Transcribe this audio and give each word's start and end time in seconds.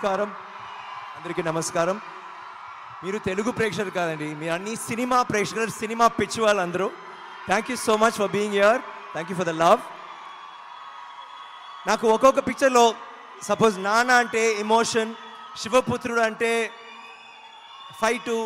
నమస్కారం. 0.00 0.30
అందరికీ 1.16 1.42
నమస్కారం. 1.48 1.96
మీరు 3.02 3.18
తెలుగు 3.26 3.50
ప్రేక్షకులు 3.58 3.92
కాదండి 3.96 4.28
మీరు 4.40 4.52
అన్ని 4.54 4.74
సినిమా 4.88 5.18
ప్రేక్షకులు 5.30 5.72
సినిమా 5.80 6.06
పిచ్చి 6.18 6.40
వాళ్ళందరూ 6.44 6.86
thank 7.48 7.68
you 7.70 7.76
so 7.84 7.94
much 8.02 8.16
for 8.20 8.32
being 8.36 8.56
your 8.60 8.80
thank 9.12 9.30
you 9.32 9.36
for 9.40 9.48
the 9.50 9.54
love 9.64 9.82
నాకు 11.90 12.06
ఒక్కొక్క 12.14 12.46
పిక్చర్లో 12.48 12.84
సపోజ్ 13.50 13.76
నాన్న 13.88 14.18
అంటే 14.24 14.42
ఎమోషన్ 14.64 15.14
శివపుత్రుడు 15.62 16.24
అంటే 16.30 16.52
ఫైటు 18.00 18.36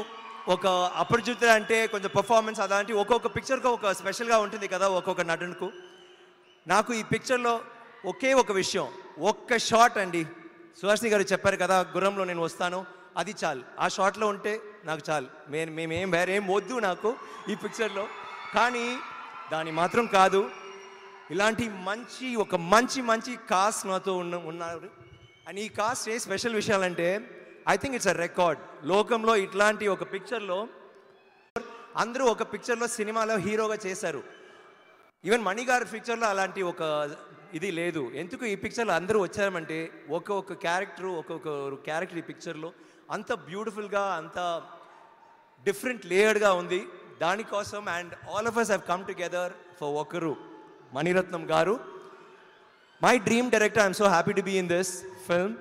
ఒక 0.56 0.66
అపరిచితుడు 1.02 1.52
అంటే 1.58 1.78
కొంచెం 1.96 2.12
పర్ఫార్మెన్స్ 2.20 2.62
అలాంటి 2.68 2.92
ఒక్కొక్క 3.02 3.30
పిక్చర్కి 3.36 3.70
ఒక 3.76 3.92
స్పెషల్గా 4.00 4.38
ఉంటుంది 4.46 4.68
కదా 4.76 4.88
ఒక్కొక్క 5.00 5.24
నటునకు. 5.32 5.68
నాకు 6.66 6.92
ఈ 7.00 7.04
పిక్చర్లో 7.12 7.54
ఒకే 8.12 8.32
ఒక 8.44 8.52
విషయం 8.62 8.88
ఒక్క 9.32 9.58
షాట్ 9.70 9.98
అండి. 10.04 10.24
సుహాసిని 10.80 11.10
గారు 11.10 11.22
చెప్పారు 11.22 11.56
కదా 11.56 11.80
గుర్రంలో 11.80 12.24
నేను 12.24 12.40
వస్తాను. 12.40 12.86
అది 13.16 13.34
చాలు. 13.44 13.62
ఆ 13.80 13.88
షాట్లో 13.88 14.26
ఉంటే 14.26 14.60
నాకు 14.84 15.02
చాలు. 15.10 15.26
మేము 15.48 15.74
మేమేం 15.74 16.10
వేరేం 16.10 16.54
వద్దు 16.54 16.78
నాకు 16.78 17.16
ఈ 17.50 17.54
పిక్చర్లో. 17.54 18.08
కానీ 18.54 18.98
దాని 19.52 19.70
మాత్రం 19.70 20.06
కాదు. 20.06 20.50
ఇలాంటి 21.30 21.68
మంచి 21.68 22.36
ఒక 22.36 22.54
మంచి 22.54 23.02
మంచి 23.02 23.36
కాస్ట్ 23.50 23.86
నాతో 23.86 24.16
ఉన్న 24.16 24.36
ఉన్నారు. 24.36 24.90
అండ్ 25.48 25.60
ఈ 25.60 25.68
cast 25.68 26.08
A 26.08 26.18
special 26.18 26.54
విషయాలంటే 26.54 27.40
I 27.68 27.76
think 27.76 27.94
it's 27.94 28.08
a 28.08 28.12
record. 28.12 28.62
లోకంలో 28.84 29.36
ఇట్లాంటి 29.36 29.88
ఒక 29.88 30.12
పిక్చర్లో 30.12 30.68
అందరూ 31.96 32.24
ఒక 32.24 32.42
పిక్చర్లో 32.42 32.86
సినిమాలో 32.86 33.36
హీరోగా 33.36 33.78
చేశారు. 33.86 34.22
ఈవెన్ 35.24 35.42
మణి 35.42 35.64
గారి 35.64 35.84
పిక్చర్లో 35.84 36.26
అలాంటి 36.26 36.62
ఒక 36.62 36.82
ఇది 37.58 37.68
లేదు. 37.80 38.02
ఎందుకు 38.22 38.44
ఈ 38.52 38.54
పిక్చర్లో 38.62 38.92
అందరూ 39.00 39.18
వచ్చారంటే 39.24 39.78
ఒక్కొక్క 40.16 40.52
క్యారెక్టర్ 40.66 41.08
ఒక్కొక్క 41.20 41.48
క్యారెక్టర్ 41.88 42.20
ఈ 42.22 42.24
పిక్చర్లో 42.30 42.70
అంత 43.16 43.32
బ్యూటిఫుల్గా 43.48 44.04
అంత 44.20 44.38
డిఫరెంట్ 45.66 46.04
లేయర్డ్గా 46.12 46.50
ఉంది. 46.60 46.80
దానికోసం 47.22 47.82
and 47.96 48.14
all 48.32 48.48
of 48.50 48.58
us 48.62 48.70
have 48.72 48.84
come 48.92 49.04
together 49.10 49.52
for 49.80 49.94
ఒకరు 50.02 50.32
Mani Ratnam 50.96 51.44
garu. 51.54 51.76
My 53.04 53.14
dream 53.28 53.48
director 53.54 53.82
I'm 53.84 53.98
so 54.00 54.06
happy 54.16 54.34
to 54.38 54.44
be 54.50 54.56
in 54.62 54.70
this 54.74 54.92
film 55.28 55.54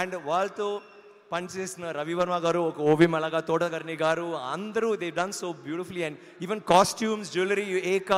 and 0.00 0.14
వాళ్ళతో 0.30 0.68
పనిచేసిన 1.32 1.84
రవివర్మ 1.90 2.36
గారు 2.44 2.60
ఒక 2.70 2.78
ఓవి 2.90 3.06
మలగా 3.14 3.40
తోటగర్ని 3.48 3.96
గారు 4.02 4.26
అందరూ 4.54 4.88
they 5.02 5.08
done 5.10 5.34
so 5.38 5.48
beautifully 5.64 6.02
and 6.08 6.18
even 6.44 6.60
costumes 6.72 7.32
jewellery 7.32 7.64
ఏక. 7.94 8.12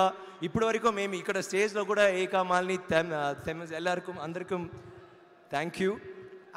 ఇప్పటి 0.47 0.64
వరకు 0.69 0.89
మేము 0.98 1.14
ఇక్కడ 1.20 1.39
స్టేజ్లో 1.47 1.83
కూడా 1.91 2.05
ఏకా 2.23 2.42
మాల్ని 2.51 2.77
ఎల్లరికం 3.81 4.19
అందరికీ 4.27 4.59
thank 5.55 5.79
you 5.83 5.92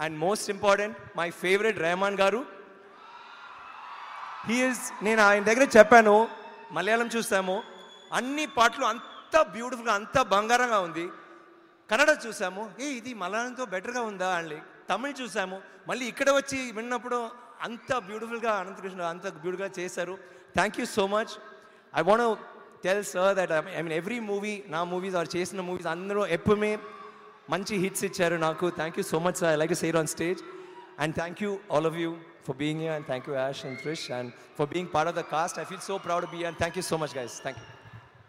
and 0.04 0.16
most 0.26 0.50
important 0.56 0.98
my 1.20 1.30
favourite 1.44 1.80
Rahman 1.86 2.20
garu. 2.24 2.42
He is 4.50 4.86
నేను 5.08 5.22
ఆయన 5.30 5.44
దగ్గర 5.50 5.68
చెప్పాను 5.78 6.16
మలయాళం 6.78 7.10
చూస్తాము. 7.16 7.58
అన్ని 8.20 8.46
పాటలు 8.58 8.86
అంత 8.86 9.42
బ్యూటిఫుల్గా 9.56 9.94
అంత 9.94 10.18
బంగారంగా 10.36 10.80
ఉంది. 10.88 11.08
కన్నడ 11.92 12.12
చూసాము 12.26 12.64
ఏ 12.84 12.90
ఇది 13.00 13.12
మలయాళంతో 13.22 13.64
బెటర్గా 13.74 14.02
ఉందా 14.10 14.30
అని 14.40 14.60
తమిళ్ 14.90 15.16
చూసాము 15.22 15.58
మళ్ళీ 15.90 16.06
ఇక్కడ 16.12 16.30
వచ్చి 16.40 16.60
విన్నప్పుడు 16.78 17.18
అంత 17.68 17.92
బ్యూటిఫుల్గా 18.08 18.52
అనంతకృష్ణ 18.62 19.02
అంత 19.14 19.26
బ్యూటిఫుల్గా 19.42 19.68
చేశారు. 19.80 20.14
Thank 20.58 20.78
you 20.82 20.86
so 20.98 21.04
much 21.16 21.34
I 22.00 22.04
want 22.10 22.46
tell 22.86 23.04
sir 23.12 23.36
that 23.40 23.52
I 23.80 23.82
mean 23.86 23.96
every 24.00 24.20
movie 24.32 24.54
నా 24.76 24.80
మూవీస్ 24.94 25.18
ఆర్ 25.22 25.30
చేసిన 25.36 25.66
మూవీస్ 25.70 25.90
అందరూ 25.96 26.24
ఎప్పుమే 26.38 26.72
మంచి 27.54 27.76
హిట్స్ 27.84 28.06
ఇచ్చారు 28.10 28.38
నాకు. 28.48 28.66
Thank 28.80 28.98
you 29.00 29.06
so 29.14 29.20
much 29.26 29.38
sir 29.42 29.52
I 29.56 29.60
like 29.64 29.76
share 29.84 30.00
on 30.02 30.12
stage 30.16 30.42
and 31.04 31.16
thank 31.20 31.42
you 31.46 31.52
all 31.76 31.90
of 31.92 32.00
you 32.04 32.12
for 32.48 32.58
being 32.64 32.88
and 32.96 33.08
thank 33.12 33.28
you 33.30 33.36
Yash 33.44 33.62
and 33.70 33.80
Krish 33.84 34.08
and 34.20 34.32
for 34.60 34.70
being 34.74 34.92
part 34.96 35.12
of 35.14 35.20
the 35.22 35.26
cast 35.36 35.60
I 35.64 35.68
feel 35.72 35.86
so 35.92 35.98
proud 36.08 36.28
be 36.36 36.42
and 36.50 36.60
thank 36.64 36.80
you 36.82 36.86
so 36.94 37.00
much 37.04 37.16
guys 37.20 37.38
thank 37.46 37.62
you 37.64 37.68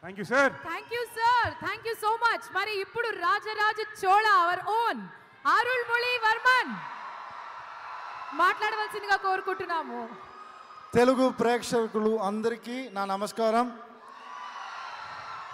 thank 0.03 0.19
you 0.21 0.25
sir 0.25 0.53
thank 0.69 0.93
you 0.95 1.03
sir 1.19 1.53
thank 1.65 1.87
you 1.89 1.95
so 2.05 2.11
much 2.25 2.47
మరి 2.57 2.73
ఇప్పుడు 2.85 3.09
Rajaraja 3.25 3.81
Chola 4.03 4.27
our 4.43 4.63
own 4.81 5.01
Arulmozhi 5.55 6.13
Varman. 6.25 6.73
మాట్లాడవలసిందిగా 8.43 9.17
కోరుకుంటున్నాము. 9.17 10.01
తెలుగు 10.95 11.27
ప్రేక్షకులు 11.41 12.13
అందరికీ 12.31 12.77
నా 12.93 13.03
నమస్కారం. 13.05 13.67